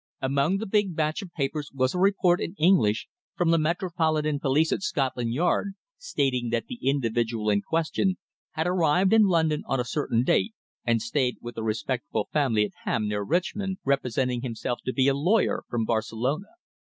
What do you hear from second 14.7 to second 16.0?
to be a lawyer from